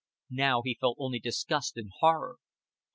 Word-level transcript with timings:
Now 0.31 0.63
he 0.63 0.79
felt 0.81 0.97
only 0.99 1.19
disgust 1.19 1.77
and 1.77 1.91
horror. 1.99 2.37